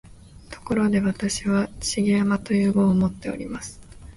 [0.49, 3.79] ところで、私は「重山」という号をもっております